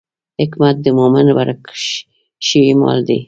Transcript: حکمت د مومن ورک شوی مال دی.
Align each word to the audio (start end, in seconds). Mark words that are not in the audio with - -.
حکمت 0.39 0.75
د 0.85 0.87
مومن 0.97 1.27
ورک 1.37 1.61
شوی 2.47 2.71
مال 2.81 2.99
دی. 3.07 3.19